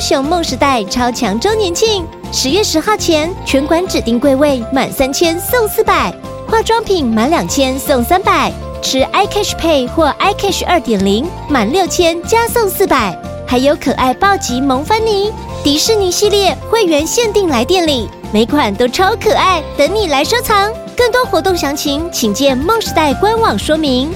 [0.00, 6.12] 雄梦时代超强周年庆，十月十号前全馆指定柜位满三千送四百，
[6.48, 8.50] 化妆品满两千送三百，
[8.80, 13.14] 持 iCash Pay 或 iCash 二点零满六千加送四百，
[13.46, 15.30] 还有可爱暴击萌翻尼
[15.62, 20.72] 迪士尼系列会员限定来店里，每款都超可爱，等你来收藏。
[20.96, 24.10] 更多活动详情，请见梦时代官网说明。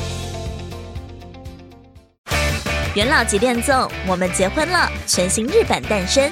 [2.95, 6.31] 元老级恋综，我们结婚了，全新日版诞生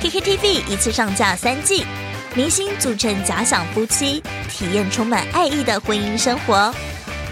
[0.00, 1.84] ，KKTV 一次上架三季，
[2.32, 6.72] 明星组成假想夫妻，体验充满爱意的婚姻生活。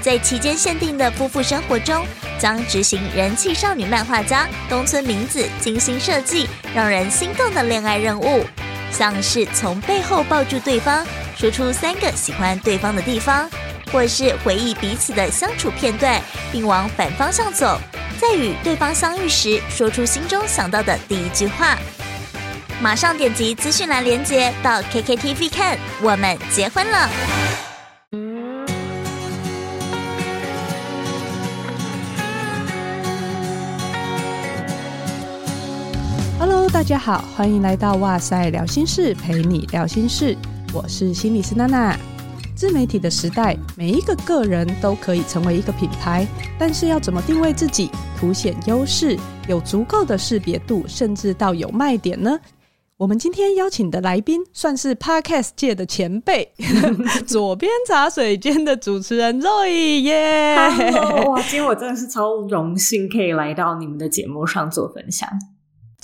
[0.02, 2.04] 在期间限定的夫妇生活中，
[2.36, 8.44] 将执行人气少女漫画家东村明子精心设计、让人心动的恋爱任务，
[8.90, 13.48] 像是从背后抱住对方，说出三个喜欢对方的地方，
[13.94, 17.78] 或是回忆彼此的相处片段，并往反方向走。
[18.20, 21.78] 在与对方相遇时，说出心中想到的第一句话。
[22.82, 27.08] 马上点击资讯栏链接到 KKTV 看，我们结婚了。
[36.40, 40.36] Hello，大家好，欢迎来到哇塞聊心事，陪你聊心事，
[40.72, 41.96] 我是心理师娜娜。
[42.64, 46.26] 自媒体的时代，每一个个人都可以成为一个品牌，
[46.58, 52.40] 但是要怎么定位自己，凸显优势，有足够的识别度，甚至到有卖点呢？
[52.96, 56.50] 我们今天邀请的来宾算是 Podcast 界的前辈，
[57.28, 60.56] 左边茶水间的主持人 Roy 耶！
[61.26, 65.28] 哇，今天我真的是超荣幸可以来到你们的节目上做分享。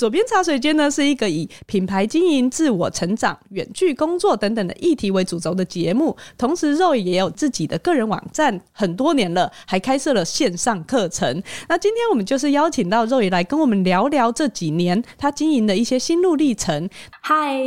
[0.01, 6.17] 左边茶水间呢，是一个以品牌经营、自我成长、远距工作等等的议题为主轴的节目。
[6.39, 11.43] 同时，Roy 也有自己的个人网站，很多年了，还开设了线上课程。
[11.69, 16.89] 那今天我们就是邀请到 Roy 来跟我们聊聊这几年他经营的一些心路历程。
[17.21, 17.61] 嗨，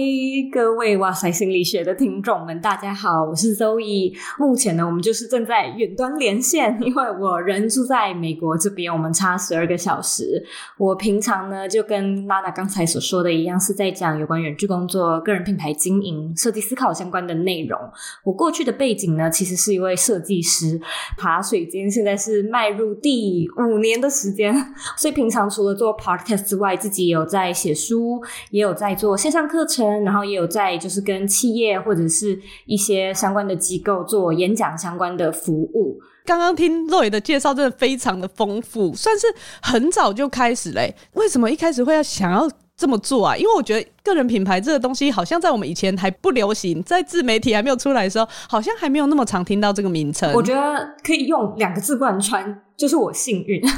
[0.51, 4.11] 各位哇塞心理学的听众们，大家好，我是 Zoe。
[4.39, 10.43] 目前呢，我们就是正在远端连线，因为我人住在美国这边，我们差十二个小时。
[10.79, 17.79] 我平常呢，就跟娜娜刚才所说的一样，是在讲有关远距工作、个人品牌经营、设计思考相关的内容。
[18.23, 20.79] 我过去的背景呢，其实是一位设计师，
[21.17, 24.53] 爬水间现在是迈入第五年的时间，
[24.97, 35.99] 所以平常除了做 podcast 之外，自己有在写书，也有在做线上课程，然后也有在就是跟企业或者是一些相关的机构做演讲相关的服务。
[36.25, 39.27] 刚刚听肉爷的介绍，真的非常的丰富，算是
[39.61, 40.95] 很早就开始嘞。
[41.13, 43.35] 为什么一开始会要想要这么做啊？
[43.35, 50.31] 因为我觉得个人品牌这个东西，好像在我们以前还不流行，在自媒体还没有出来的时候，好像还没有那么常听到这个名称。
[50.33, 53.61] 我觉得可以用两个字贯穿，就是我幸运。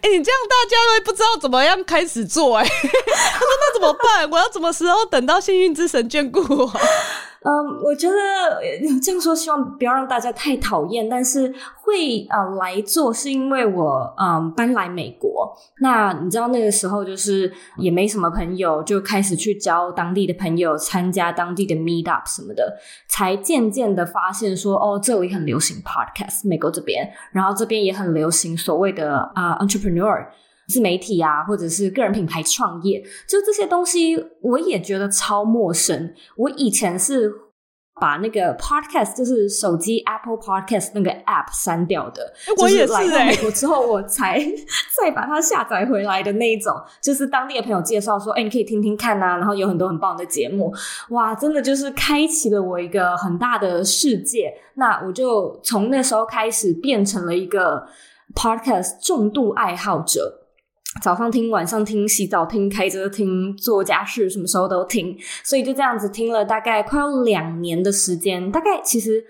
[0.00, 4.30] 哎，你这样大家都不知道怎么样开始做哎， 他说那怎么办？
[4.30, 6.72] 我要什么时候等到幸运之神眷顾我？
[7.40, 8.14] 嗯，我觉得
[9.00, 22.76] 这样说希望不要让大家太讨厌，但是会啊来做是因为我嗯搬来美国，那你知道那个时候就是也没什么朋友，就开始去交当地的朋友，参加当地的 meet up 什么的，
[23.08, 30.26] 才渐渐的发现说哦这里很流行 podcast，美国这边，然后这边也很流行所谓的啊 entrepreneur。
[30.68, 36.14] 自媒体啊，或者是个人品牌创业，就这些东西，我也觉得超陌生。
[36.36, 37.32] 我以前是
[38.00, 42.32] 把那个 Podcast，就是手机 Apple Podcast 那个 App 删掉的。
[42.58, 44.38] 我也是来到美国之后，我才
[45.00, 46.72] 再把它下载回来的那一种。
[47.02, 50.72] 就是当地的朋友介绍说：“哎，你可以听听看啊。”然后有很多很棒的节目，
[51.08, 54.54] 哇，真的就是开启了我一个很大的世界。
[54.74, 57.84] 那我就从那时候开始变成了一个
[58.34, 60.44] Podcast 重度爱好者。
[61.02, 68.50] 早上听，晚上听，洗澡听，开车听，做家事，什么时候都听，所以就这样子听了大概快要两年的时间。
[68.50, 69.24] 大概其实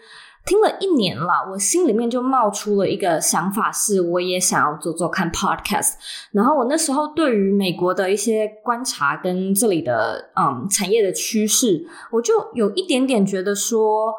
[0.46, 5.94] 听了一年了，我心里面就冒出了一个想法，是我也想要做做看 podcast。
[6.30, 14.14] 然后我那时候对于美国的一些观察跟这里的嗯产业的趋势，我就有一点点觉得说。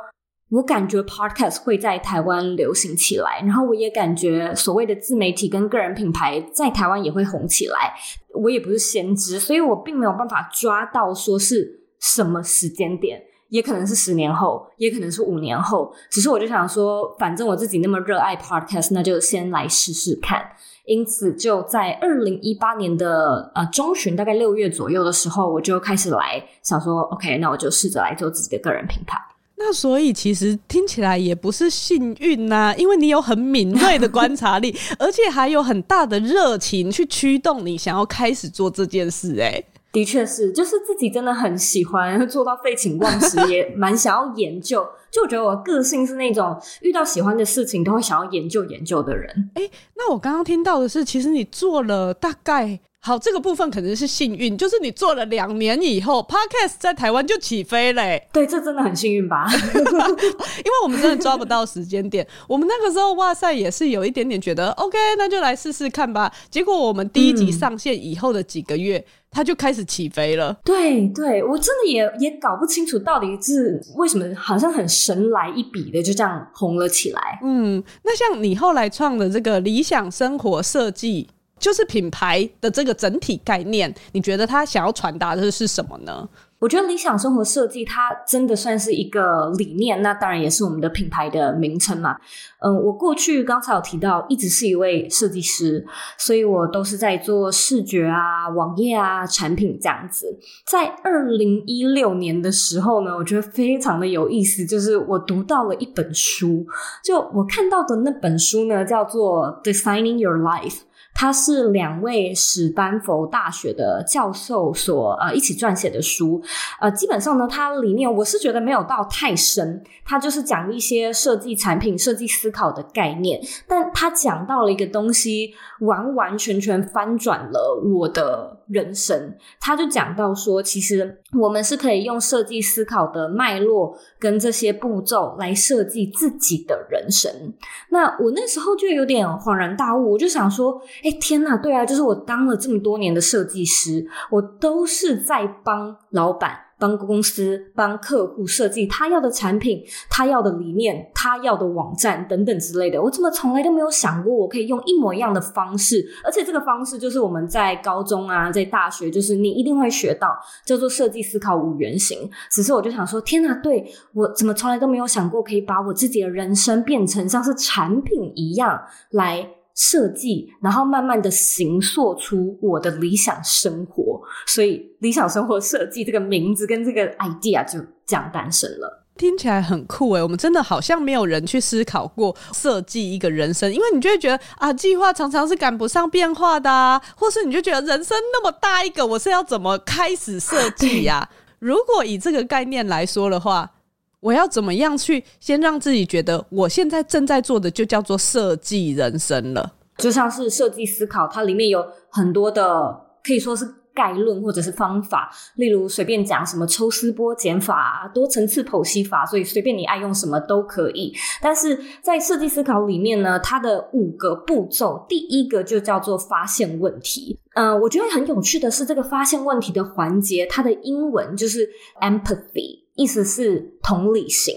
[0.49, 7.93] 我感觉 podcast 会在台湾流行起来，然后我也感觉所谓的自媒体跟个人品牌在台湾也会红起来。
[8.33, 15.93] 我也不是先知，所以我并没有办法抓到说是什么时间点，也可能是十年后，也可能是五年后。
[16.09, 20.41] 只是我就想说，反正我自己那么热爱 podcast，那就先来试试看。
[20.85, 29.28] 因此，就在二零一八年的呃中旬，大概六月左右的时候，我就开始来想说，OK，那我就试着来做自己的个人品牌。
[29.61, 39.61] 那所以其实听起来也不是幸运呐、因为你有很敏锐的观察力， 而且还有很大的热情去驱动你想要开始做这件事、哎，
[39.91, 44.87] 的确是，就是自己真的很喜欢做到废寝忘食，也蛮想要研究。
[45.11, 49.49] 就我觉得我个性是那种遇到喜欢的事情都会想要研究研究的人。
[49.97, 52.79] 那我刚刚听到的是，其实你做了大概。
[53.01, 59.47] 好，这个部分可能是幸运，就是你做了两年以后，Podcast 在台湾就起飞嘞、对，这真的很幸运吧？
[59.73, 62.27] 因为我们真的抓不到时间点。
[62.47, 66.29] 我们那个时候，哇塞，也是有一点点觉得 OK，那就来试试看吧。
[66.49, 70.57] 结果我们第一集上线以后的几个月，它就开始起飞了。
[70.65, 77.39] 对对，我真的也也搞不清楚到底是为什么，好像很神来一笔的就这样红了起来。
[77.43, 86.27] 嗯，那像你后来创的这个理想生活设计，就是品牌的这个整体概念，你觉得它想要传达的是什么呢？
[86.59, 92.17] 我觉得理想生活设计它真的算是一个理念，那当然也是我们的品牌的名称嘛。
[92.59, 95.85] 嗯，我过去刚才有提到，一直是一位设计师，
[96.17, 100.37] 所以我都是在做视觉啊、网页啊、产品这样子。
[100.65, 106.67] 在二零一六年的时候呢，我觉得非常的有意思，就是我读到了一本书，
[107.05, 110.71] 就我看到的那本书呢，叫做《Designing Your Life》。
[111.13, 116.41] 它是两位史丹佛大学的教授所呃一起撰写的书，
[116.79, 129.35] 呃，基本上呢，它里面我是觉得没有到太深，它就是讲一些设计产品、设计思考的概念，但它讲到了一个东西，完完全全翻转了我的人生。
[129.59, 137.53] 他就讲到说，其实我们是可以用设计思考的脉络跟这些步骤来设计自己的人生。
[137.89, 153.01] 那我那时候就有点恍然大悟，我就想说，哎，天呐，对啊，就是我当了这么多年的设计师，我都是在帮老板、帮公司、帮客户设计他要的产品、他要的理念、他要的网站等等之类的。
[153.01, 160.29] 我怎么从来都没有想过，我可以用一模一样的方式，而且这个方式就是我们在高中啊，在大学，就是你一定会学到，
[160.65, 162.29] 叫做设计思考五原型。
[162.49, 168.81] 只是我就想说，天呐，对我怎么从来都没有想过，可以把我自己的人生变成像是产品一样
[169.11, 169.47] 来。
[169.79, 179.05] 设计，然后慢慢的形塑出我的理想生活，所以理想生活设计这个名字跟这个 idea 就这样诞生了。
[179.15, 191.29] 听起来很酷诶，我们真的好像没有人去思考过设计一个人生，因为你就会觉得啊，计划常常是赶不上变化的啊，或是你就觉得人生那么大一个，我是要怎么开始设计呀、
[191.59, 193.69] 如果以这个概念来说的话，
[194.19, 199.73] 我要怎么样去先让自己觉得我现在正在做的就叫做设计人生了？
[199.97, 211.13] 就像是设计思考，它里面有很多的可以说是概论或者是方法，例如随便讲什么抽丝剥茧法、多层次剖析法，所以随便你爱用什么都可以。
[211.41, 217.37] 但是在设计思考里面呢，它的五个步骤，第一个就叫做发现问题。
[217.55, 221.69] 呃，我觉得很有趣的是，这个发现问题的环节，它的英文就是
[222.01, 222.87] empathy。
[222.99, 224.53] 意思是同理心，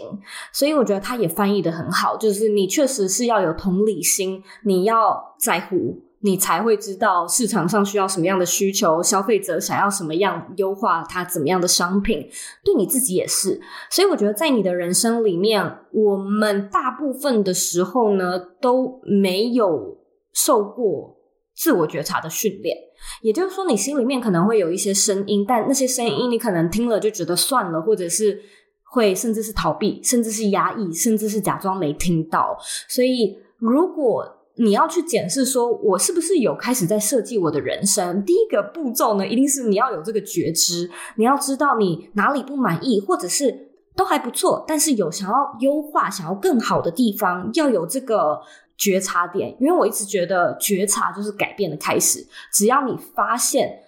[0.53, 2.17] 所以我觉得他也翻译的很好。
[2.17, 12.29] 就是你确实是要有同理心，你要在乎，你才会知道市场上需要什么样的需求，消费者想要什么样优化它怎么样的商品，
[12.65, 13.61] 对你自己也是。
[13.89, 19.99] 所以我觉得在你的人生里面，我们大部分的时候呢都没有
[20.33, 21.17] 受过
[21.55, 22.77] 自我觉察的训练。
[23.23, 28.41] 也就是说，你心里面可能会有一些声音，但那些声音你可能听了就觉得算了，或者是
[28.85, 32.57] 会甚至是逃避，甚至是压抑，甚至是假装没听到。
[32.89, 38.25] 所以，如果你要去检视说，我是不是有开始在设计我的人生？
[38.25, 48.41] 第一个步骤呢，一定是你要有这个觉知，你要知道你哪里不满意，或者是都还不错，但是有想要优化、想要更好的地方，要有这个。
[48.77, 52.27] 觉察点，因为我一直觉得觉察就是改变的开始。
[52.53, 53.81] 只要你发现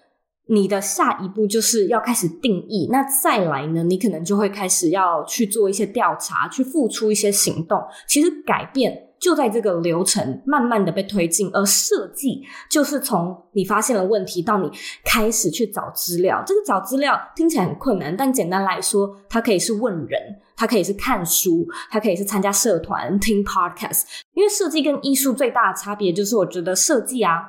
[0.46, 7.82] 你的下一步就是要开始定义，那再来呢，你可能就会开始要去做一些调查，去付出一些行动。
[8.06, 14.70] 其实改变就在这个流程慢慢的被推进，而设计就是从你发现了问题到你
[15.02, 16.42] 开始去找资料。
[16.46, 20.20] 这个找资料听起来很困难，但简单来说，它可以是问人。
[20.56, 24.04] 它可以是看书，它可以是参加社团、听 podcast。
[24.34, 27.40] 因为设计跟艺术最大的差别就是，我觉得设计啊，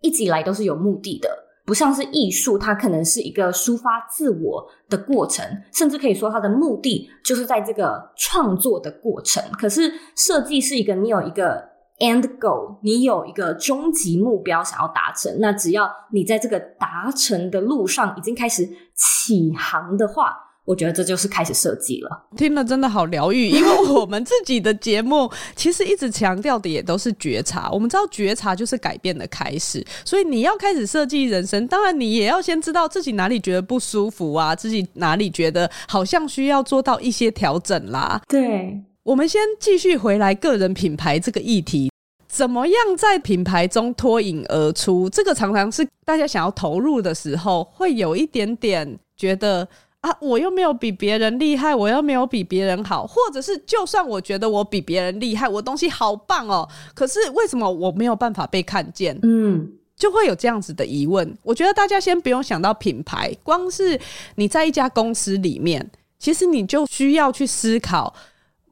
[0.00, 1.28] 一直以来都是有目的的，
[1.64, 9.42] 不像是艺术，它可能是一个抒发自我的过程，甚至可以说它的目的就是在这个创作的过程。
[9.52, 11.62] 可是设计是一个，你有一个
[11.98, 20.44] end goal，你有一个终极目标想要达成，那只要你在这个达成的路上已经开始起航的话。
[20.66, 22.26] 我觉得这就是开始设计了。
[22.36, 27.70] 听了真的好疗愈，因为我们自己的节目其实一直强调的也都是觉察。
[27.70, 38.20] 我们知道觉察就是改变的开始，所以你要开始设计人生，当然你也要先知道自己哪里觉得不舒服啊，自己哪里觉得好像需要做到一些调整啦。
[38.28, 41.92] 对，我们先继续回来个人品牌这个议题，
[42.26, 45.08] 怎么样在品牌中脱颖而出？
[45.08, 49.68] 这个常常是大家想要投入的时候，会有一点点觉得。
[50.02, 50.16] 啊！
[50.20, 59.18] 我又没有比别人厉害，我又没有比别人好，或者是就算我觉得我比别人厉害，我东西好棒哦，可是为什么我没有办法被看见？
[59.22, 61.36] 嗯，就会有这样子的疑问。
[61.42, 63.98] 我觉得大家先不用想到品牌，光是
[64.36, 68.14] 你在一家公司里面，其实你就需要去思考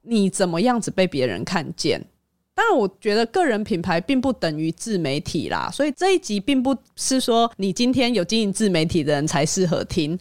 [0.02, 2.00] 你怎么样子被别人看见。
[2.54, 10.16] 当然，我觉得个人品牌并不等于自媒体啦，所以这一集并不是说你今天有经营自媒体的人才适合听。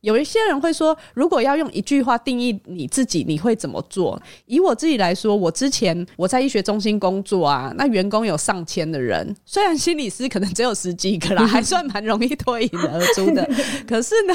[0.00, 4.20] 有一些人会说，如果要用一句话定义你自己，你会怎么做？
[4.46, 13.44] 以我自己来说，我之前我在医学中心工作啊，那员工有上千的人，虽然心理师可能只有十几个啦， 还算蛮容易脱颖而出的。
[13.88, 14.34] 可是呢，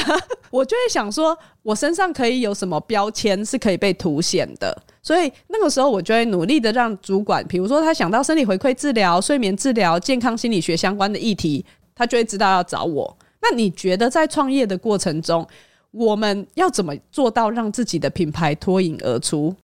[0.52, 4.78] 我就会想说，我身上可以有什么标签是可以被凸显的？
[5.02, 11.66] 所以那个时候，我就会努力的让主管，比如说他想到生理回馈治疗、睡眠治疗、健康心理学相关的议题，
[11.96, 13.18] 他就会知道要找我。
[13.44, 15.48] 那你觉得在创业的过程中，
[15.92, 19.56] 我们要怎么做到让自己的品牌脱颖而出？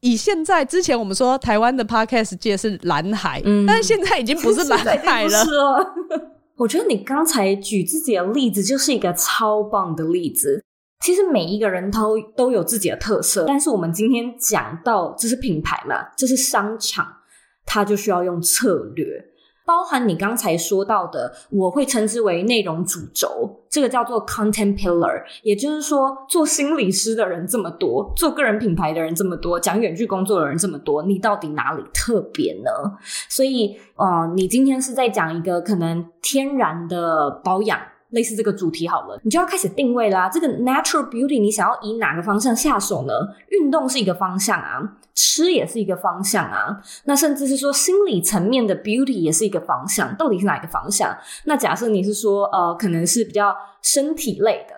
[0.00, 5.44] 以现在之前我们说台湾的 podcast 界是蓝海，但是现在已经不是蓝海了。
[6.56, 10.62] 我觉得你刚才举自己的例子就是一个超棒的例子。
[11.04, 17.06] 其实每一个人都都有自己的特色，但是我们今天讲到这是品牌嘛，这是商场，
[17.66, 19.22] 它就需要用策略。
[19.66, 25.24] 包含你刚才说到的，我会称之为内容主轴，这个叫做 content pillar。
[25.42, 32.70] 也就是说，做心理师的人这么多，做个人品牌的人这么多，讲远距工作的人这么多，你到底哪里特别呢？
[33.28, 37.78] 所以，呃，你今天是在讲一个可能天然的保养。
[38.10, 40.28] 类似这个主题好了，你就要开始定位啦。
[40.28, 43.12] 这个 natural beauty 你想要以哪个方向下手呢？
[43.48, 44.80] 运动是一个方向啊，
[45.16, 46.80] 吃也是一个方向啊。
[47.06, 51.16] 那甚至是说心理层面的 beauty 也是一个方向，到底是哪个方向？
[51.46, 54.76] 那假设你是说呃，可能是比较身体类的。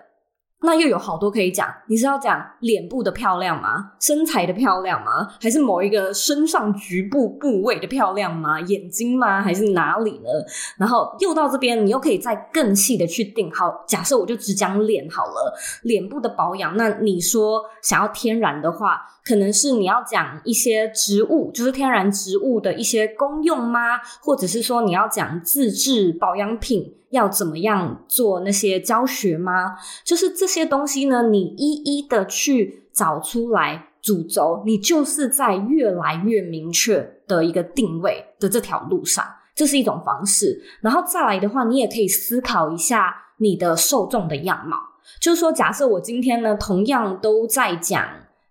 [0.61, 3.93] 那又有好多可以讲，你是要讲脸部的漂亮吗？
[4.01, 5.25] 身材的漂亮吗？
[5.39, 8.59] 还是某一个身上局部部位的漂亮吗？
[8.59, 9.41] 眼睛吗？
[9.41, 10.29] 还是哪里呢？
[10.77, 13.49] 然后又到这边，你又可以再更细的去定。
[13.53, 16.75] 好，假设我就只讲脸好了，脸部的保养。
[16.75, 23.99] 那你说想要天然的话，可能是你要讲一些植物，就是天然植物的一些功用吗？
[24.23, 26.95] 或者是说你要讲自制保养品？
[27.11, 29.77] 要怎么样做那些教学吗？
[30.03, 40.61] 就是这些东西呢，你一一的去找出来主轴，你就是在越来越明确的一个定位的这条路上，这是一种方式。
[40.81, 44.77] 然后再来的话，你也可以思考一下你的受众的样貌，
[45.19, 48.07] 就是说，假设我今天呢，同样都在讲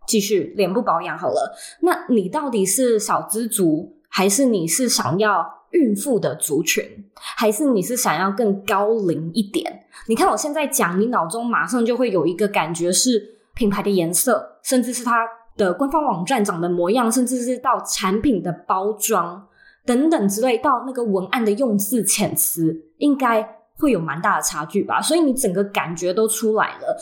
[0.08, 5.56] 继续脸部保养好了，那你到底是小资族，还是你是想要？
[5.72, 9.84] 孕妇的族群，还是你是想要更高龄一点？
[10.06, 13.22] 你看我现在讲，你脑中马上就会有一个感觉是
[13.52, 15.26] 品牌的颜色，甚至是它
[15.58, 19.46] 的官方网站长的模样，甚至是到产品的包装
[19.84, 23.46] 等等之类，到那个文案的用字遣词，应该
[23.78, 25.02] 会有蛮大的差距吧？
[25.02, 26.96] 所以你整个感觉都出来了。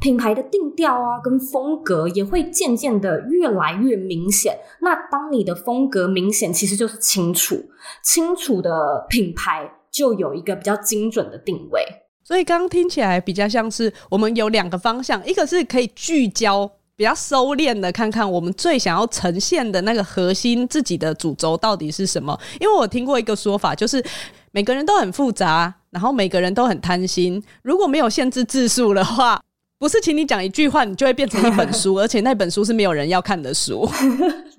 [0.00, 4.56] 品牌的定调啊，跟风格也会渐渐的越来越明显。
[4.80, 7.64] 那当你的风格明显，其实就是清楚，
[8.02, 11.82] 清楚的品牌就有一个比较精准的定位。
[12.22, 22.38] 所以刚刚听起来比较像是我们有两个方向，一个是可以聚焦，比较收敛的，看看我们最想要呈现的那个核心自己的主轴到底是什么。
[22.60, 24.04] 因为我听过一个说法，就是
[24.52, 27.42] 每个人都很复杂，然后每个人都很贪心。
[27.62, 29.40] 如果没有限制字数的话。
[29.78, 33.88] 不是，请你讲一句话，你就会变成一本书， 而且那本书是没有人要看的书。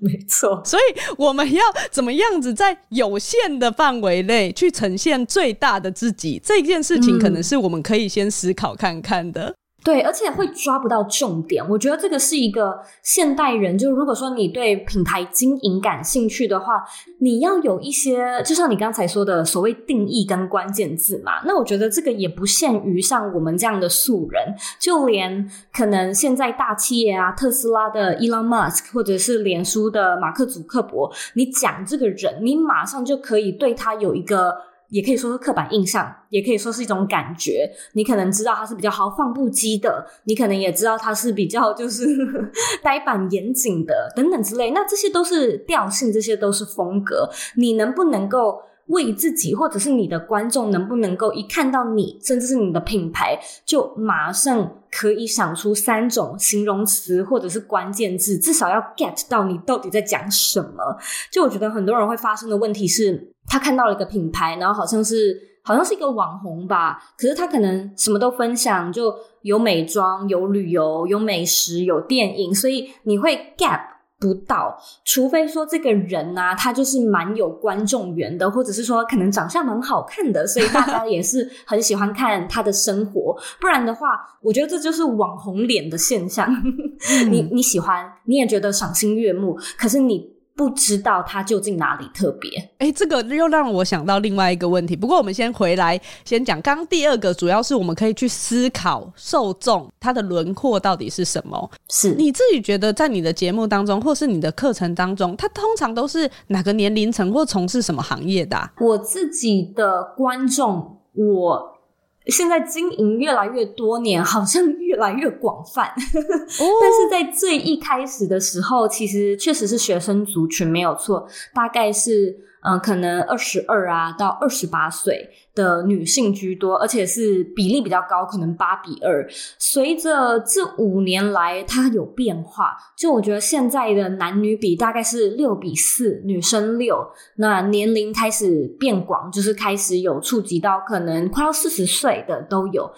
[0.00, 6.40] 没错，所以我们要怎么样子在有限的范围内去呈现最大的自己？
[6.42, 9.54] 这件事情可能是我们可以先思考看看的。
[9.82, 11.66] 对，而且会抓不到重点。
[11.68, 16.84] 我觉得这个是一个现代人，就如果说你对品牌经营感兴趣的话，
[17.18, 21.40] 你要有一些，就像你刚才说的所谓定义跟关键字嘛。
[21.46, 34.69] 那我觉得这个也不限于像我们这样的素人，就连可能现在大企业啊，特斯拉的 Elon Musk，或者是脸书的马克·祖克伯，你讲这个人，你马上就可以对他有一个。
[34.90, 37.70] 也可以说是刻板印象，也可以说是一种感觉。
[37.94, 42.04] 你可能知道他是比较豪放不羁的，你可能也知道他是比较就是
[42.82, 44.70] 呆板严谨的，等等之类。
[44.72, 47.30] 那这些都是调性，这些都是风格。
[47.56, 60.96] 你能不能够为自己，或者是你的观众，能不能够一看到你，甚至是你的品牌，就马上可以想出三种形容词或者是关键字，至少要 get 到你到底在讲什么？
[61.32, 63.32] 就我觉得很多人会发生的问题是。
[63.48, 73.80] 他看到了一个品牌，然后好像是好像是一个网红吧，可是他可能什么都分享，就有美妆、有旅游、有美食、有电影，所以你会 gap
[74.20, 84.08] 不到，除非说这个人啊，他就是蛮有观众缘的，或者是说可能长相蛮好看的，所以大家也是很喜欢看他的生活，不然的话，
[84.42, 86.48] 我觉得这就是网红脸的现象。
[87.30, 90.39] 你你喜欢，你也觉得赏心悦目，可是你。
[90.56, 92.50] 不知道它究竟哪里特别？
[92.78, 94.94] 哎，这个又让我想到另外一个问题。
[94.94, 101.70] 不过我们先回来先讲，刚刚第二个主要是我们可以去思考受众它的轮廓到底是什么。
[101.88, 108.70] 是你自己觉得在你的节目当中，或是你的课程当中，它通常都是哪个年龄层或从事什么行业的？
[108.80, 111.79] 我自己的观众，我。
[112.26, 115.92] 现在经营越来越多年，好像越来越广泛。
[115.96, 122.49] 但是在最一开始的时候，其实确实是学生族群没有错，大概是。
[122.62, 129.26] 嗯，可能二十二啊到二十八岁的女性居多，而且是比例比较高，可能八比二。
[129.58, 137.10] 随着这五年来它有变化，就我觉得现在的男女比大概是六比四，女生六。
[137.36, 142.92] 那年龄开始变广，就是开始有触及到可能快要四十岁的都有。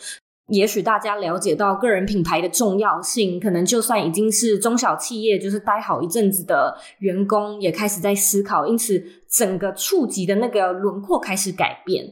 [0.48, 8.66] 也许大家了解到个人品牌的重要性，可能就算已经是中小企业，就是待好一阵子的员工，也开始在思考。
[8.66, 12.04] 因此，整个触及的那个轮廓开始改变，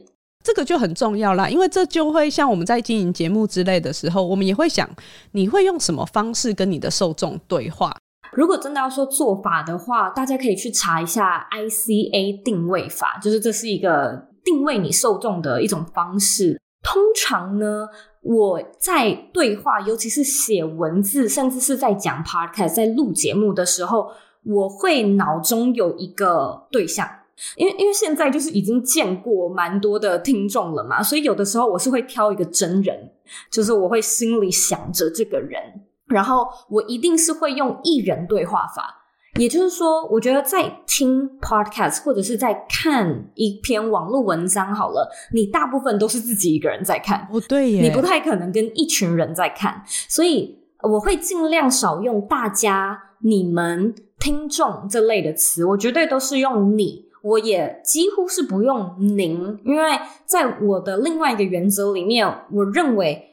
[0.43, 1.49] 这个就很重要啦。
[1.49, 4.89] 因为这就会像我们在经营节目之类的时候，我们也会想，
[5.33, 7.95] 你会用什么方式跟你的受众对话？
[8.33, 16.57] 如果真的要说做法的话，大家可以去查一下 ICA 定位法，就是这是一个定位你受众的一种方式。
[16.83, 17.87] 通常呢。
[18.23, 24.11] 我在对话，尤其是写文字，甚至是在讲 podcast、在录节目的时候，
[24.43, 27.09] 我会脑中有一个对象，
[27.55, 33.11] 因为因为现在就是已经见过蛮多的听众了嘛，所以有的时候我是会挑一个真人，
[33.51, 35.59] 就是我会心里想着这个人，
[36.05, 39.00] 然后我一定是会用艺人对话法。
[39.39, 63.29] 也就是说，我觉得在听 podcast 或者是在看一篇网络文章好了，你大部分都是自己一个人在看，不对耶，你不太可能跟一群人在看，所以我会尽量少用大家、你们、听众这类的词，我绝对都是用你，我也几乎是不用您，因为在我的另外一个原则里面，我认为。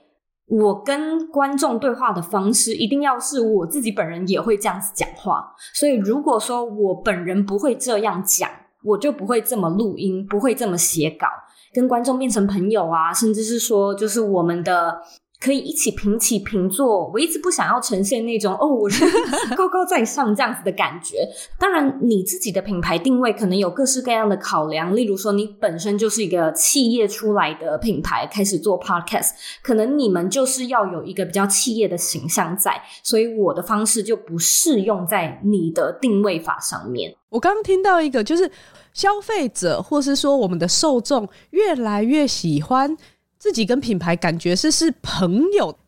[0.49, 8.51] 我跟观众对话的方式一定要是我自己本人也会这样子讲话，所以如果说我本人不会这样讲，
[8.83, 11.27] 我就不会这么录音，不会这么写稿，
[11.73, 15.01] 跟观众变成朋友啊，甚至是说就是我们的。
[15.41, 17.09] 可以一起平起平坐。
[17.13, 19.05] 我一直不想要呈现那种哦，我是
[19.57, 21.29] 高高在上这样子的感觉。
[21.59, 29.31] 当然，你自己的品牌定位可能有各式各样的考量，例如说你本身就是一个企业出来的品牌，开始做 podcast，
[29.63, 37.15] 可能你们就是要有一个比较企业的形象在，所以我的方式就不适用在你的定位法上面。
[37.31, 38.51] 我刚刚听到一个，就是
[38.93, 42.97] 消费者或是说我们的受众越来越喜欢。
[43.39, 45.79] 自己跟品牌感觉是是朋友，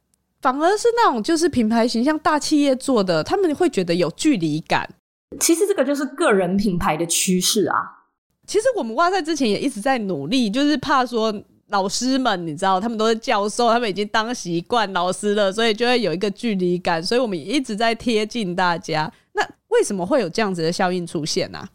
[0.41, 4.89] 反而是那种就是品牌形象大企业做的，他们会觉得有距离感。
[5.39, 7.77] 其实这个就是个人品牌的趋势啊。
[8.47, 11.33] 其实我们哇塞之前也一直在努力，就是怕说
[11.69, 17.01] 老师们，你知道他们都是教授，他们已经当习惯老师了，所以就会有一个距离感。
[17.03, 19.13] 所以我们一直在贴近大家。
[19.35, 21.69] 那为什么会有这样子的效应出现呢？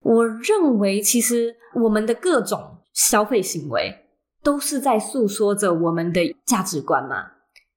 [0.00, 1.54] 我认为，其实
[1.84, 4.06] 我们的各种消费行为。
[4.48, 7.32] 都是在诉说着我们的价值观嘛，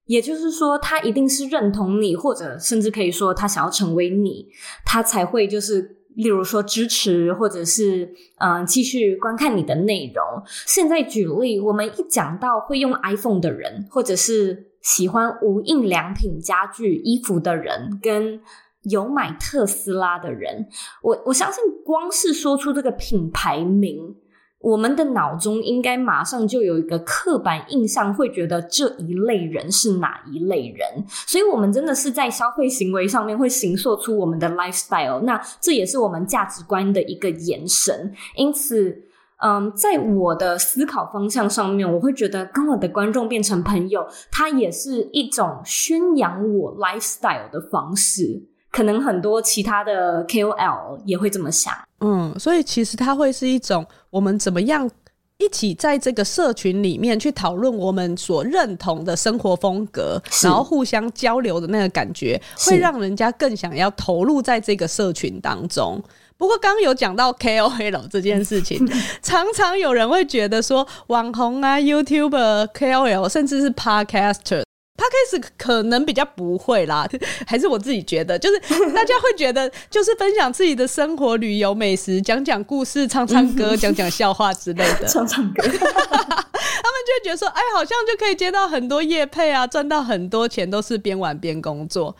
[0.05, 4.47] 也就是说，他一定是认同你，或者甚至可以说他想要成为你，
[4.85, 10.23] 他才会就是，例如说支持，或者是嗯继续观看你的内容。
[10.65, 18.39] 现在举例，我们一讲到会用 iPhone 的人，或者是喜欢无印良品家具、衣服的人，跟
[18.83, 20.69] 有买特斯拉的人，
[21.03, 24.15] 我我相信，光是说出这个品牌名。
[24.61, 35.21] 我们的脑中应该马上就有一个刻板印象，会觉得这一类人是哪一类人，所以我们真的是在消费行为上面会形塑出我们的 lifestyle。
[35.21, 38.13] 那这也是我们价值观的一个延伸。
[38.35, 39.03] 因此，
[39.43, 48.43] 嗯，在我的思考方向上面，我会觉得跟我的观众变成朋友，它也是一种宣扬我 lifestyle 的方式。
[48.71, 51.73] 可能很多其他的 KOL 也会这么想。
[51.99, 54.89] 嗯，所以其实它会是一种我们怎么样
[55.37, 66.01] 一起在这个社群里面去讨论我们所认同的生活风格，然后互相交流的那个感觉，会让人家更想要投入在这个社群当中。
[66.37, 68.87] 不过刚刚有讲到 KOL 这件事情，
[69.21, 74.63] 常常有人会觉得说，网红啊、YouTuber、KOL，甚至是 Podcaster。
[75.01, 77.07] 他开始可能比较不会啦，
[77.47, 78.59] 还是我自己觉得，就是
[78.93, 85.63] 大家会觉得，就是分享自己的生活、旅游、美食，讲讲故事、唱唱歌、 讲讲笑话之类的，唱唱歌。
[85.63, 92.15] 他们就会觉得说，哎，好像就可以接到很多业配啊，赚到很多钱，都是边玩边工作。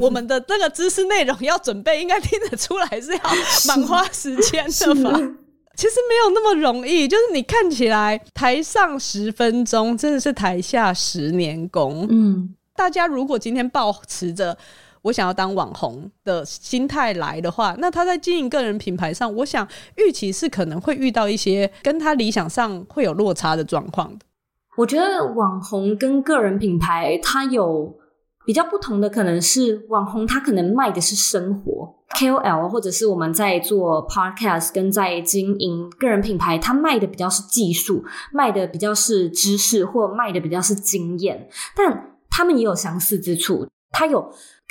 [0.00, 3.20] 我们的这个知识内容要准备，应该听得出来是要
[3.66, 5.20] 蛮花时间的吧。
[5.80, 12.06] 其实没有那么容易，就是你看起来台上十分钟，真的是台下十年功。
[12.10, 14.54] 嗯，大家如果今天抱持着
[15.00, 19.66] 我想要当网红的心态来的话，那他在经营个人品牌上，我想
[19.96, 24.26] 预期是可能会遇到一些跟他理想上会有落差的状况的。
[24.76, 27.96] 我觉得网红跟个人品牌，它有。
[28.46, 41.48] 比较不同的可能是网红，他可能卖的是生活；KOL 或者是我们在做 Podcast 跟在经营个人品牌，他卖的比较是技术，卖的比较是知识，或卖的比较是经验。
[41.76, 44.22] 但他们也有相似之处，它有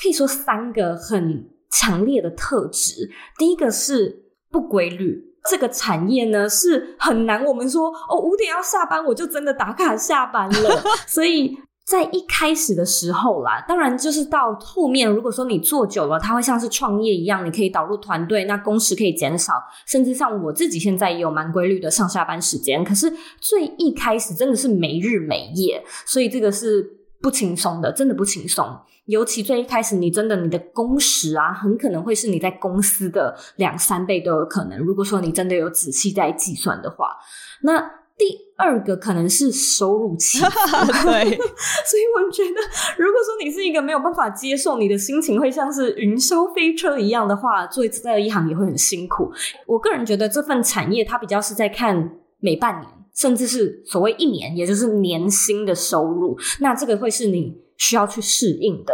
[0.02, 3.10] 可以说三个很强烈的特质。
[3.38, 7.46] 第一个是不规律，这个产业呢是很难。
[7.46, 11.56] 我们说哦，五点要下班，我就真的打卡下班了，所以。
[11.90, 19.54] 在一开始的时候啦，当然就是到后面，如果说你做久了，它会像是创业一样，你可以导入团队，那工时可以减少，
[19.88, 22.84] 甚至像我自己现在也有蛮规律的上下班时间。
[22.84, 26.88] 可是最一开始真的是没日没夜，所以这个是
[27.24, 28.68] 不轻松的，真的不轻松。
[29.06, 34.78] 尤其最一开始，你真的你的工时啊，很可能会是你在公司的两三倍都有可能。
[34.78, 37.18] 如果说你真的有仔细在计算的话，
[37.64, 37.99] 那。
[38.20, 40.44] 第二个可能是收入期， 对，
[41.88, 42.60] 所以我觉得，
[42.98, 49.32] 如果说你是一个没有办法接受你的心情会像是云霄飞车一样的话，做这一行也会很辛苦。
[49.66, 58.94] 我个人觉得这份产业它比较是在看每半年，甚至是所谓一年，也就是年薪的收入，那这个会是你需要去适应的。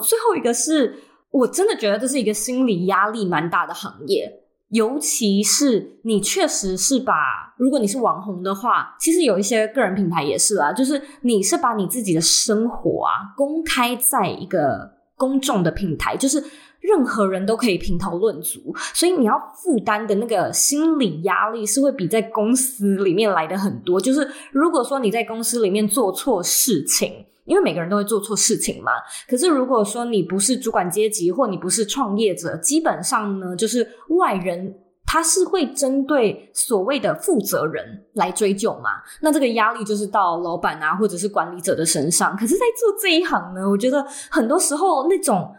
[0.00, 0.94] 最后一个是
[1.32, 4.39] 我真的觉得这是一个心理压力蛮大的行业。
[4.70, 7.14] 尤其是你确实是把，
[7.56, 16.42] 如果你是网红的话，其实有一些个人品牌也是啊，就是你是把你自己的生活啊公开在一个公众的平台，就是
[16.80, 24.00] 任何人都可以评头论足，所以你要负担的那个心理压力是会比在公司里面来的很多。
[24.00, 27.26] 就是如果说你在公司里面做错事情。
[27.46, 28.92] 因为每个人都会做错事情嘛。
[29.28, 34.72] 可是如果说你不是主管阶级，或你不是创业者，基本上呢，就是外人
[35.04, 38.90] 他是会针对所谓的负责人来追究嘛。
[39.20, 42.36] 那这个压力就是到老板啊，或者是管理者的身上。
[42.36, 45.52] 可是，在做这一行呢，我觉得很多时候那种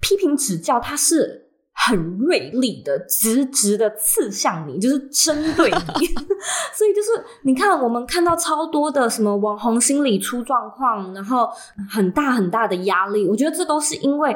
[0.00, 1.44] 批评指教，它是。
[1.78, 5.76] 很锐利的，直直的刺向你，就是针对你。
[6.72, 11.50] 所以就是你看，我们看到超多的什么网红心理出状况，然后
[11.86, 13.28] 很大很大的压力。
[13.28, 14.34] 我觉得这都是因为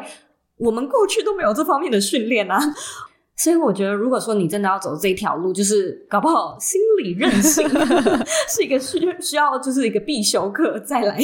[0.58, 2.60] 我们过去都没有这方面的训练啊。
[3.42, 7.66] 所以我觉得，如果说你真的要走这条路，就是搞不好心理韧性
[8.46, 11.18] 是一个需需要，就是一个必修课，再来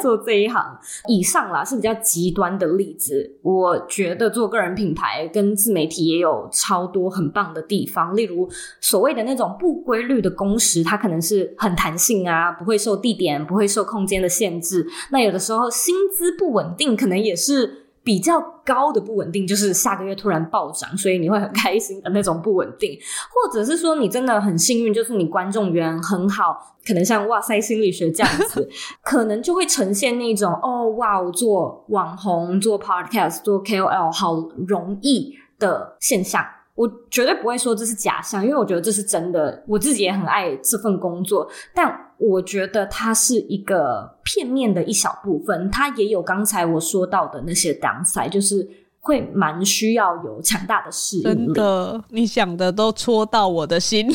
[0.00, 0.78] 做这一行。
[1.06, 3.30] 以上啦是比较极端的例子。
[3.42, 8.48] 我觉得做个人品牌跟自媒体也有超多很棒的地方，例如
[8.80, 14.86] 所谓的那种不规律的工时，它可能是很弹性啊，不会受地点、不会受空间的限制。
[15.10, 17.88] 那有的时候薪资不稳定，可能也是。
[18.02, 22.98] 比较高的不稳定，就是下个月突然暴涨，所以你会很开心的那种不稳定，
[23.30, 28.68] 或者是说你真的很幸运，就是你观众缘很好，可能像哇塞心理学这样子，
[29.04, 34.36] 可能就会呈现那种哦哇，做网红、做 podcast、做 KOL 好
[34.66, 36.44] 容易的现象。
[36.76, 39.62] 我绝对不会说这是假象，因为我觉得这是真的。
[39.68, 48.68] 我自己也很爱这份工作，但我觉得它是一个片面的一小部分，它也有刚才我说到的那些 downside，就是
[49.00, 51.24] 会蛮需要有强大的适应力。
[51.24, 54.14] 真的，你想的都戳到我的心， 因为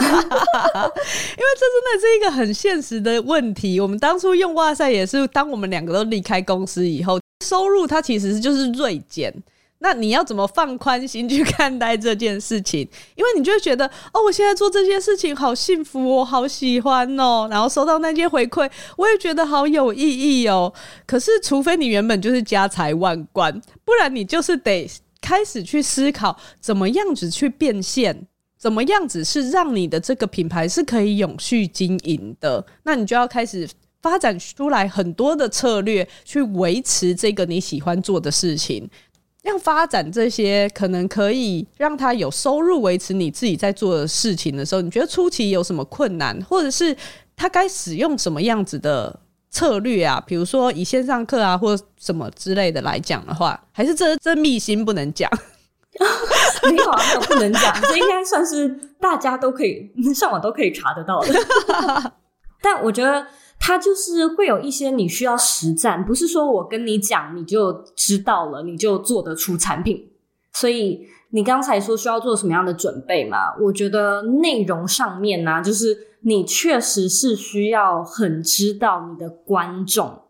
[0.00, 3.80] 这真的是一个很现实的问题。
[3.80, 9.34] 我们当初用哇塞也是，当我们两个都离开公司以后，收入它其实就是锐减。
[9.80, 12.80] 那你要怎么放宽心去看待这件事情？
[13.14, 20.02] 因为你就会觉得，哦，我现在做这件事情好幸福，我好喜欢哦，然后收到那些回馈，我也觉得好有意
[20.42, 20.72] 义哦。
[21.06, 23.52] 可是，除非你原本就是家财万贯，
[23.84, 28.26] 不然你就是得开始去思考，怎么样子去变现，
[28.58, 32.66] 怎么样子是让你的这个品牌是可以永续经营的。
[32.82, 33.68] 那你就要开始。
[34.00, 38.88] 发展出来很多的策略去维持这个你喜欢做的事情，
[39.42, 46.94] 要发展这些可能可以让他有收入维持你自己在做的事情的时候，你觉得初期有什么困难，或者是
[47.36, 49.18] 他该使用什么样子的
[49.50, 50.22] 策略啊？
[50.26, 55.30] 比如说以线上课啊，或什么之类的来讲的话，还是这这秘辛不能讲？
[56.68, 58.68] 没有啊，没有不能讲，这应该算是
[59.00, 62.12] 大家都可以上网都可以查得到的。
[62.60, 63.26] 但我觉得。
[63.60, 70.10] 它就是会有一些你需要实战，不是说我跟你讲你就知道了，你就做得出产品。
[70.52, 73.54] 所以你刚才说需要做什么样的准备嘛？
[73.60, 80.22] 我觉得内容上面呢，就是你确实是需要很知道你的观众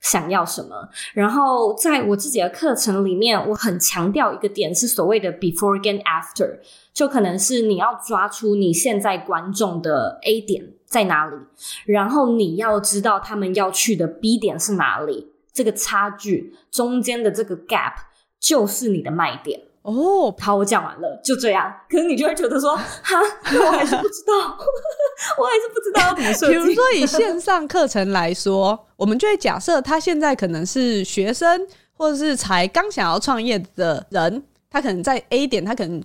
[0.00, 0.88] 想要什么。
[1.12, 6.58] 然后在我自己的课程里面，我很强调一个点是所谓的 before 跟 after，
[6.94, 10.72] 就可能是你要抓出你现在观众的 A 点。
[10.96, 11.36] 在哪里？
[11.84, 17.92] 然后你要知道他们要去的 B 点是哪里，这个差距中间的这个 gap
[18.40, 20.34] 就是你的卖点哦。
[20.40, 21.70] 好，我讲完了，就这样。
[21.90, 23.20] 可是你就会觉得说，哈，
[23.60, 24.56] 我还是不知道，
[25.36, 26.52] 我还是不知道要怎么设计。
[26.52, 36.02] 比如说以线上课程来说，我们就会假设他现在可能是学生，或者是才刚想要创业的人，他可能在 A 点，他可能。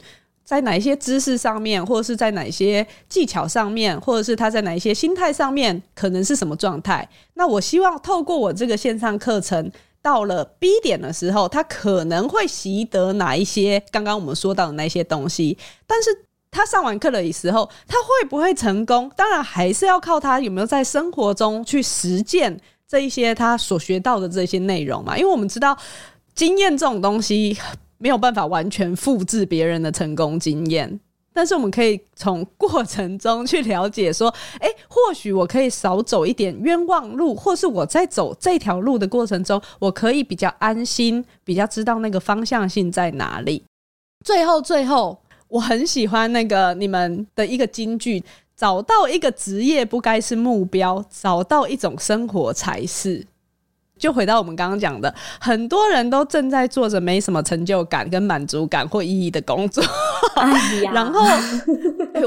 [0.51, 7.07] 在哪一些知识上面，或者是在哪一些技巧上面，或者是他在哪一些心态上面，可能是什么状态？
[7.35, 15.57] 那我希望透过我这个线上课程，到了 B 点的时候，他可能会习得哪一些刚刚我们说到的那些东西。
[15.87, 16.09] 但是
[16.51, 19.09] 他上完课的时候，他会不会成功？
[19.15, 25.17] 当然还是要靠他有没有在生活中去实践这一些他所学到的这些内容嘛？
[25.17, 25.77] 因为我们知道
[26.35, 27.57] 经验这种东西。
[28.01, 30.99] 没有办法完全复制别人的成功经验，
[31.31, 43.63] 但是我们可以从过程中去了解，说，哎，或许我可以少走一点冤枉路，或是我在走这条路的过程中，我可以比较安心，比较知道那个方向性在哪里。
[44.25, 48.23] 最后，最后，我很喜欢那个你们的一个金句：
[48.57, 53.27] 找到一个职业不该是目标，找到一种生活才是。
[54.01, 59.83] 就回到我们刚刚讲的，很多人都正在做着没什么成就感、跟满足感或意义的工作。
[60.91, 61.21] 然后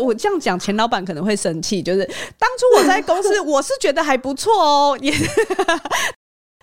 [0.01, 1.83] 我这样讲，钱老板可能会生气。
[1.83, 2.09] 就是
[2.39, 5.13] 当初我在公司，我是觉得还不错哦，也。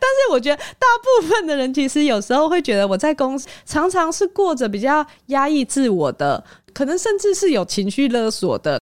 [0.04, 0.88] 但是我觉得大
[1.22, 6.44] 部分的人其实有时候会觉得我在公司常常是过着比较压抑自我的，
[6.74, 8.80] 可能甚至是有情绪勒索的。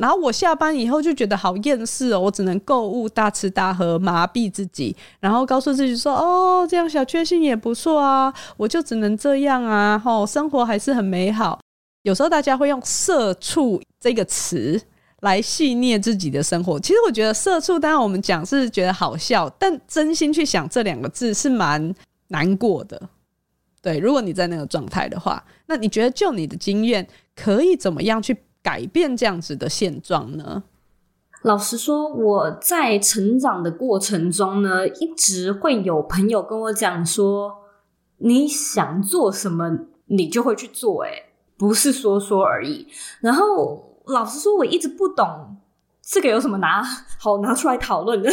[0.00, 11.60] 然后我下班以后就觉得好厌世哦，我只能购物、大吃大喝，麻痹自己，然后告诉自己说：“哦，这样小确幸也不错啊，我就只能这样啊，吼，生活还是很美好。”
[12.02, 14.80] 有时候大家会用“社畜”这个词
[15.20, 16.80] 来戏谑自己的生活。
[16.80, 21.94] 其实我觉得“社畜”当然我们讲是觉得好笑，但真心去想这两个字是蛮
[22.28, 23.00] 难过的。
[23.82, 28.34] 对，如果你在那个状态的话，那你觉得就你的经验，可以怎么样去？
[28.62, 30.62] 改变这样子的现状呢？
[31.42, 37.56] 老实说，我在成长的过程中呢，一直会有朋友跟我讲说
[38.18, 41.10] ：“你想做什么，你就会去做。”哎，
[41.58, 42.86] 不是说说而已。
[43.20, 45.56] 然后，老实说，我一直不懂
[46.00, 46.80] 这个有什么拿
[47.18, 48.30] 好拿出来讨论的。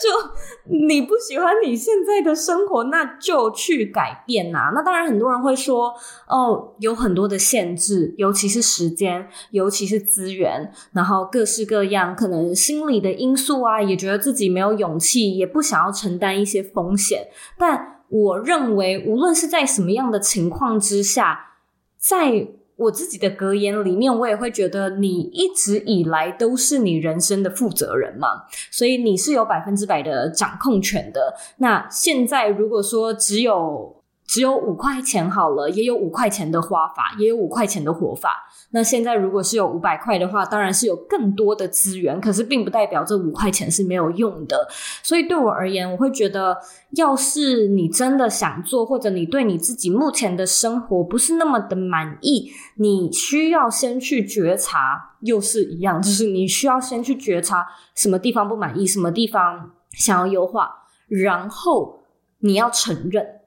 [0.00, 4.70] 就你不喜欢你现在的生活，那就去改变呐。
[4.74, 5.94] 那当然，很多人会说，
[6.26, 17.28] 哦，有很多的限制，尤其是时间，尤其是资源，然后各式各样，可能心理的因素啊，也觉得自己没有勇气，也不想要承担一些风险。
[17.58, 21.56] 但我认为，无论是在什么样的情况之下，
[21.98, 22.48] 在
[22.80, 28.28] 我自己的格言里面，我也会觉得你一直以来都是你人生的负责人嘛，
[28.70, 31.34] 所以你是有百分之百的掌控权的。
[31.58, 33.99] 那现在如果说只有
[34.30, 38.48] 只有五块钱好了，也有五块钱的花法，也有五块钱的活法。
[38.70, 44.68] 那现在如果是有五百块的话，当然是有更多的资源，可是并不代表这五块钱是没有用的。
[45.02, 46.56] 所以对我而言，我会觉得，
[46.90, 57.66] 要是你真的想做，或者你对你自己目前的生活不是那么的满意，你需要先去觉察，又是一样，就是你需要先去觉察
[57.96, 60.70] 什么地方不满意，什么地方想要优化，
[61.08, 62.04] 然后
[62.38, 63.39] 你要承认。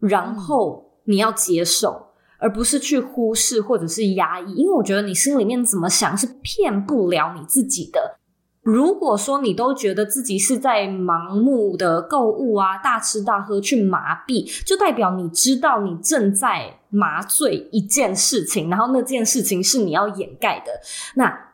[0.00, 2.08] 然后你要接受，
[2.38, 4.54] 而不是去忽视或者是压抑。
[4.54, 8.18] 因为我觉得你心里面怎么想是骗不了你自己的。
[8.62, 20.72] 如果说你都觉得自己是在盲目的购物啊、大吃大喝去麻痹，就代表你知道你正在麻醉一件事情，然后那件事情是你要掩盖的。
[21.14, 21.47] 那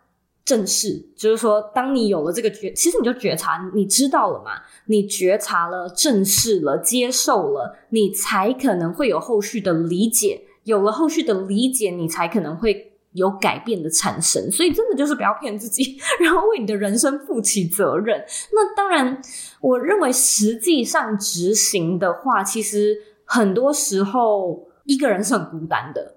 [0.44, 4.52] 正视，就是说，当你有了这个觉，其实你就觉察，你知道了嘛？
[4.86, 10.42] 你觉察了、正视了、接受了，你才可能会有后续的理解。
[10.64, 12.90] 有了后续的理解，你才可能会。
[13.14, 18.20] 有改变的产生，所以真的就是不要骗自己， 然后为你的人生负起责任。
[18.50, 19.22] 那当然，
[19.60, 26.13] 我认为实际上执行的话，其实很多时候一个人是很孤单的。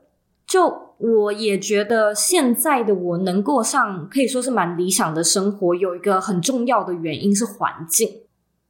[0.48, 8.10] 就我也觉得现在的我能过上可以说是蛮理想的生活，有一个很重要的原因是环境。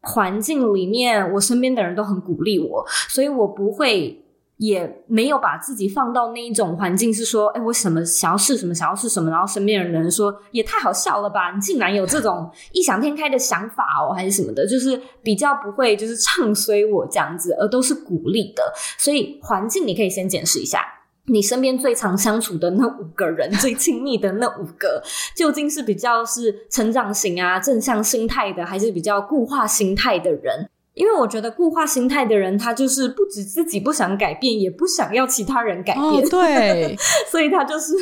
[0.02, 4.24] 环境里面，我身边的人都很鼓励我，所以我不会。
[4.58, 18.64] 也没有把自己放到那一种环境，是说，哎，我什么想要试什么，想要试什么，然后身边的人说，也太好笑了吧，你竟然有这种异想天开的想法哦，还是什么的，就是比较不会就是唱衰我这样子，而都是鼓励的。
[18.98, 20.82] 所以环境你可以先检视一下，
[21.28, 25.02] 你身边最常相处的那五个人， 最亲密的那五个，
[25.36, 30.70] 究竟是比较是成长型啊，正向心态的，还是比较固化心态的人？
[30.94, 36.28] 因为我觉得固化心态的人，他就是不止自己不想改变，也不想要其他人改变。
[36.28, 36.98] 对，
[37.30, 37.94] 所以他就是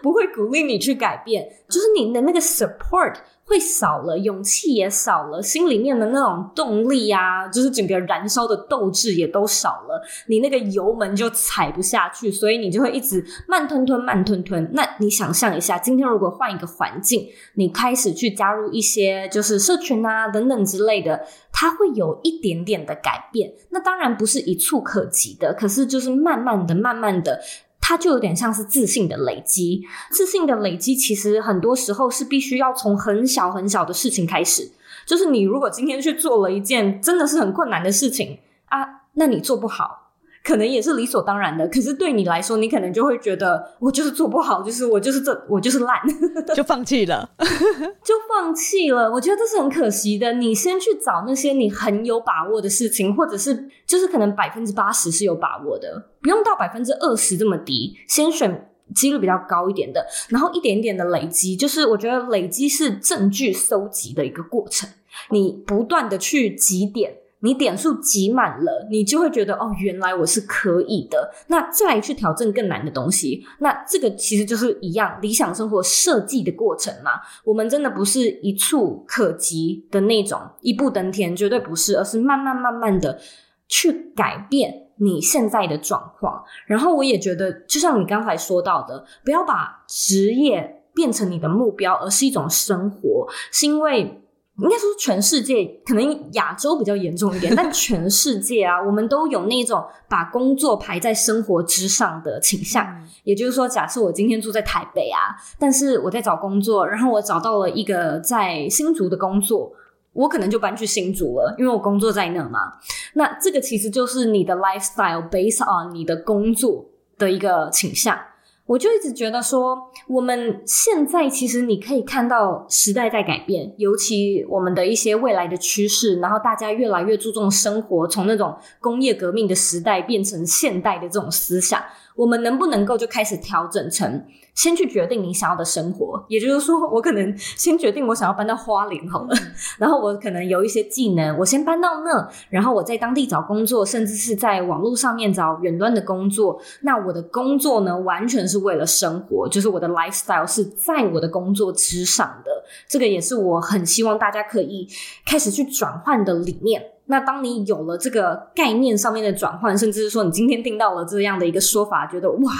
[0.00, 3.14] 不会鼓励你去改变，就是你的那个 support。
[3.46, 14.70] 会少了，勇气也少了，心里面的那种动力啊，就是整个燃烧的斗志也都少了，你那个油门就踩不下去，所以你就会一直慢吞吞、慢吞吞。
[14.72, 23.52] 那你想象一下，今天如果换一个环境，你开始去加入一些就是社群啊等等之类的，它会有一点点的改变。
[23.70, 27.40] 那当然不是一触可及的，可是就是慢慢的、慢慢的。
[27.86, 34.70] 它就有点像是自信的累积，自信的累积其实很多时候是必须要从很小很小的事情开始。
[35.04, 38.38] 就是你如果今天去做了一件真的是很困难的事情
[38.70, 40.03] 啊，那你做不好。
[40.44, 45.98] 可能也是理所当然的，可是对你来说，你可能就会觉得我就是做不好，就是我就是这我就是烂，
[46.54, 47.30] 就放弃了，
[48.04, 49.10] 就放弃了。
[49.10, 50.34] 我觉得这是很可惜的。
[50.34, 61.56] 你先去找那些你很有把握的事情，或者是就是可能百分之八十是有把握的，不用到百分之二十这么低，先选几率比较高一点的，然后一点点的累积。
[61.56, 64.90] 就是我觉得累积是证据搜集的一个过程，
[65.30, 67.14] 你不断的去积点。
[67.44, 71.30] 你点数集满了，你就会觉得哦，原来我是可以的。
[71.48, 77.10] 那再去挑战更难的东西，那这个其实就是一样理想生活设计的过程嘛。
[77.44, 83.20] 我们真的不是一触可及的那种，一步登天，绝对不是，而是慢慢慢慢的
[83.68, 86.42] 去改变你现在的状况。
[86.66, 94.22] 然后我也觉得，就像你刚才说到的，不要把职业变成你的目标，而是一种生活，是因为。
[94.58, 102.86] 应该说，全世界可能亚洲比较严重一点，但 全世界啊，我们都有那种把工作排在生活之上的倾向。
[103.24, 109.72] 也就是说，假设我今天住在台北啊，但是我在找工作，然后我找到了一个在新竹的工作，
[110.12, 112.74] 我可能就搬去新竹了，因为我工作在那嘛。
[113.14, 116.86] 那这个其实就是你的 lifestyle based on 你的工作
[117.18, 118.16] 的一个倾向。
[118.66, 119.76] 我就一直觉得说，
[120.08, 131.82] 我们现在其实你可以看到时代在改变，尤其我们的一些未来的趋势，然后大家越来越注重生活，从那种工业革命的时代变成现代的这种思想，
[132.16, 134.24] 我们能不能够就开始调整成？
[134.54, 139.34] 先去决定你想要的生活，也就是说，我可能先决定我想要搬到花莲好了，
[139.78, 146.60] 然后我可能有一些技能，我先搬到那，然后我在当地找工作，甚至是在网络上面找远端的工作。
[146.82, 152.50] 那我的工作呢，完全是为了生活，就是我的 lifestyle 是在我的工作之上的。
[152.88, 154.88] 这个也是我很希望大家可以
[155.26, 156.80] 开始去转换的理念。
[157.06, 162.52] 那当你有了这个概念上面的转换，甚至是说你今天听到了这样的一个说法，觉得哇，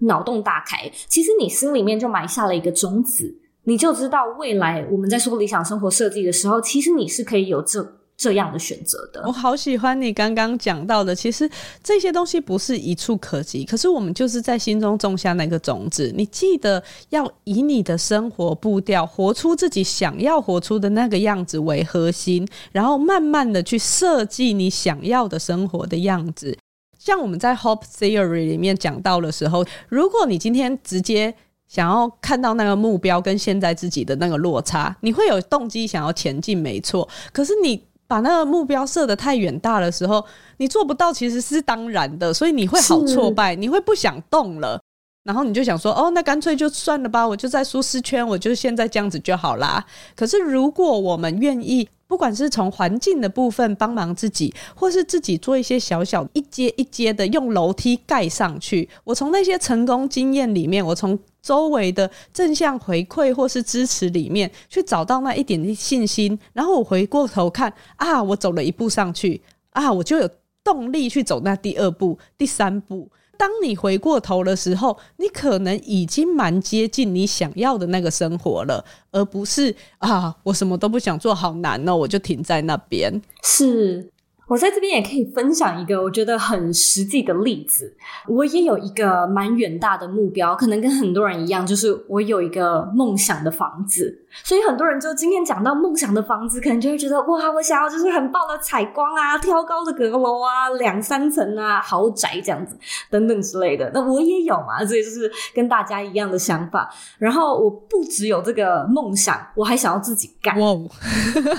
[0.00, 7.96] 脑洞大开，其实你心里面就埋下了一个种子，你就知道未来我们在说理想生活设计的时候，其实你是可以有这。
[8.16, 11.14] 这样的选择的，我好喜欢你刚刚讲到的。
[11.14, 11.50] 其实
[11.82, 16.12] 这些东西不是一触可及，可是我们就是在心中种下那个种子。
[16.16, 26.56] 你记得要以你的生活步调，活出自己想要活出的那个样子为核心，然后慢慢的去设计你想要的生活的样子。
[26.96, 31.34] 像我们在 Hope Theory 里面讲到的时候，如果你今天直接
[31.66, 37.06] 想要看到那个目标跟现在自己的那个落差，你会有动机想要前进，没错。
[37.32, 40.24] 可是你把那个目标设得太远大的时候，
[40.58, 44.80] 你做不到其实是当然的，所以你会好挫败，你会不想动了。
[45.24, 49.82] 然后你就想说，哦，那干脆就算了吧，我就在舒适圈，我就现在这样子就好啦。
[50.14, 69.40] 可是如果我们愿意，不管是从环境的部分帮忙自己，或是自己做一些小小一阶一阶的用楼梯盖上去，我从那些成功经验里面，我从周围的正向回馈或是支持里面去找到那一点信心，然后我回过头看啊，我走了一步上去
[69.70, 70.28] 啊，我就有
[70.62, 73.10] 动力去走那第二步、第三步。
[73.36, 83.20] 当你回过头的时候，你可能已经蛮接近你想要的那个生活了，而不是啊，我什么都不想做好难哦，我就停在那边。
[83.42, 84.10] 是。
[84.46, 87.96] 我在这边也可以分享一个我觉得很实际的例子。
[88.28, 94.23] 我也有一个蛮远大的目标，可能跟很多人一样，就是我有一个梦想的房子。
[94.42, 102.76] 所以很多人就今天讲到梦想的房子，可能就会觉得哇，我想要就是很棒的采光啊、挑高的阁楼啊、两三层啊、豪宅这样子
[103.10, 103.90] 等等之类的。
[103.94, 106.92] 那我也有嘛，所以就是跟大家一样的想法。
[107.18, 110.58] 然后我不只有这个梦想，我还想要自己盖。
[110.58, 110.74] 哇，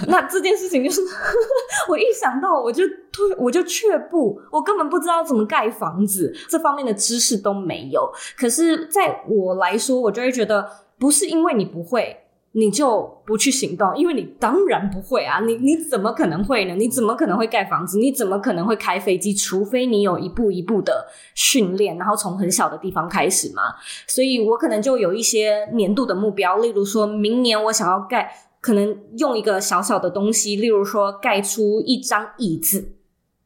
[0.07, 1.01] 那这件事情就是
[1.88, 8.11] 我一想到我就退，我就却步，我根本不知道怎么盖房子，这方面的知识都没有。
[8.38, 10.69] 可是在我来说，我就会觉得
[10.99, 12.21] 不是因为你不会。
[12.57, 15.41] 你就不去行动，因为你当然不会啊！
[15.41, 16.73] 你你怎么可能会呢？
[16.73, 17.97] 你怎么可能会盖房子？
[17.97, 19.33] 你怎么可能会开飞机？
[19.33, 23.61] 除非你有一步一步的训练，然后从很小的地方开始嘛。
[24.07, 32.93] 所以我可能就有一些年度的目标，例如说明年我想要盖，可能用一个小小的东西，例如说盖出一张椅子，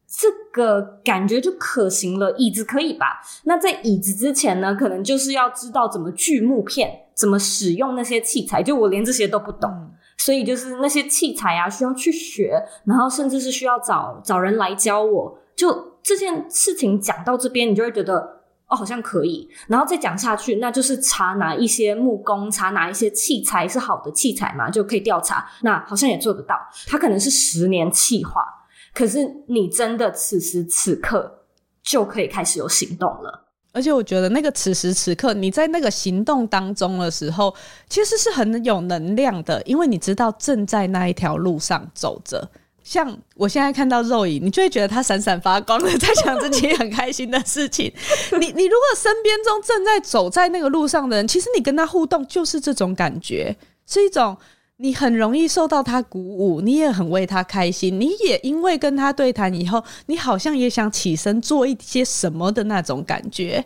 [0.07, 2.35] 这个感觉就可行了。
[2.37, 3.21] 椅子可以吧？
[3.45, 7.07] 那在椅子之前呢，可能就是要知道怎么锯木片。
[7.19, 8.63] 怎么使用那些器材？
[8.63, 9.69] 就我连这些都不懂，
[10.17, 15.37] 所以就是那些器材啊，需要去学，然后甚至是需要找找人来教我。
[15.53, 18.15] 就这件事情讲到这边，你就会觉得
[18.67, 25.45] 哦，好像可以，然后再讲下去，那就是查哪一些木工，查哪一些器材是好的器材嘛，就可以调查。
[25.63, 26.55] 那好像也做得到。
[26.87, 28.41] 它可能是十年计划，
[28.93, 31.41] 可是你真的此时此刻
[31.83, 33.48] 就可以开始有行动了。
[33.71, 37.53] 而且我觉得那个此时此刻你在那个行动当中的时候，
[37.87, 42.49] 其实是很有能量的，因为你知道正在那一条路上走着。
[42.83, 47.93] 像我现在看到肉影，你就会觉得他闪闪发光的，在想自己很开心的事情。
[48.39, 53.55] 你你如果身边中正在走在那个路上的人，其实你跟他互动就是这种感觉，
[53.85, 54.35] 是一种。
[54.81, 63.65] 你很容易受到他鼓舞，你也很为他开心，你也因为跟他对谈以后，你好像也想起身做一些什么的那种感觉。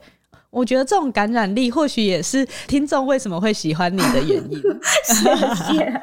[0.49, 4.59] 我觉得这种感染力，或许也是听众为什么会喜欢你的原因。
[5.05, 5.13] 谢
[5.75, 5.85] 谢。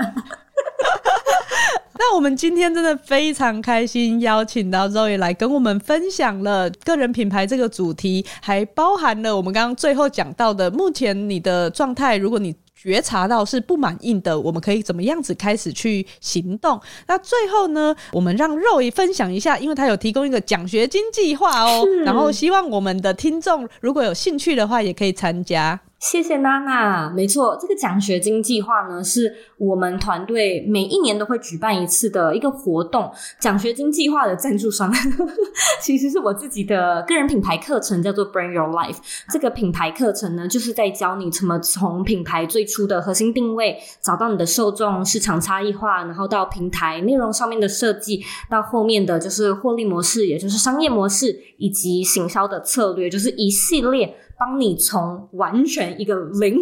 [1.99, 12.55] 那我们今天真的非常开心，邀请到 Zoe 来跟我们分享了个人品牌这个主题，还包含了我们刚刚最后讲到的，目前你的状态，如果你。
[12.83, 16.81] 觉察到是不满意的，我们可以怎么样子开始去行动？
[17.07, 25.79] 那最后呢，我们让肉也分享一下，因为他有提供一个奖学金计划哦，然后希望我们的听众如果有兴趣的话，也可以参加。
[26.01, 33.13] 谢谢娜娜，没错，这个奖学金计划呢，是我们团队每一年都会举办一次的一个活动。
[33.39, 34.91] 奖学金计划的赞助商
[35.83, 38.97] 其实是我自己的个人品牌课程，叫做 Bring Your Life。
[39.31, 54.17] 这个品牌课程呢，就是在教你怎么从品牌最初的核心定位，找到你的受众、市场差异化，然后到平台内容上面的设计，到后面的就是获利模式，也就是商业模式，以及行销的策略，就是一系列。
[54.41, 56.57] 帮你从完全一个零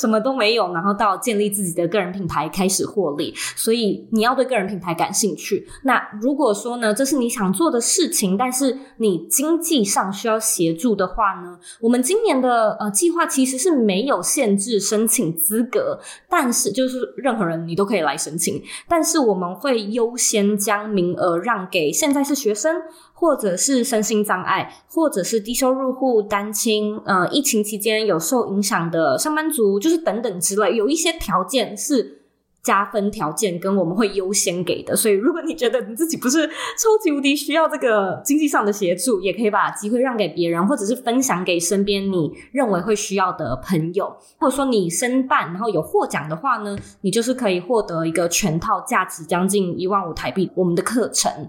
[0.00, 3.34] 什么都没有，然后到建立自己的个人品牌开始获利。
[3.56, 5.66] 所以你要对个人品牌感兴趣。
[5.82, 15.98] 那如果说呢，这是你想做的事情，但是你经济上需要协助的话呢，我们今年的呃计划其实是没有限制申请资格，
[16.30, 22.76] 但是就是任何人你都可以来申请，但是我们会优先将名额让给现在是学生。
[23.18, 32.22] 或者是身心障碍，或者是低收入户、单亲，呃，疫情期间有受影响的上班族，就是等等之类，有一些条件是
[32.62, 34.94] 加分条件，跟我们会优先给的。
[34.94, 44.14] 所以，如果你觉得你自己不是超级无敌需要这个经济上的协助，也可以把机会让给别人，或者是分享给身边你认为会需要的朋友。
[44.38, 51.48] 或者说你申办然后有获奖的话呢，你就是可以获得一个全套价值将近一万五台币我们的课程。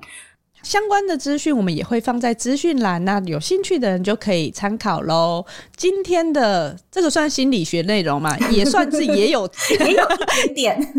[0.64, 5.46] 相关的资讯我们也会放在资讯栏，那有兴趣的人就可以参考喽。
[5.76, 9.50] 今天的这个算心理学内容嘛，也算是也有
[9.80, 10.08] 也有
[10.54, 10.94] 点。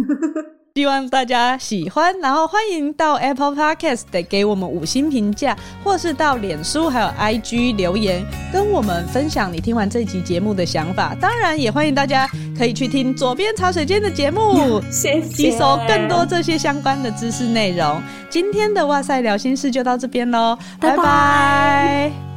[0.76, 11.14] 希望大家喜欢，然后欢迎到 Apple Podcast 得给我们五星评价，或是到脸书还有 IG 留言，跟我们分享你听完这集节目的想法。
[11.20, 18.00] 当然，也欢迎大家可以去听左边茶水间的节目， 谢谢，吸收更多这些相关的知识内容。
[18.30, 22.29] 今天的哇塞聊心事就到这边喽，拜拜拜拜